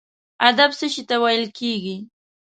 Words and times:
ادب 0.49 0.69
څه 0.79 0.85
شي 0.93 1.03
ته 1.09 1.15
ویل 1.23 1.45
کیږي؟ 1.57 1.95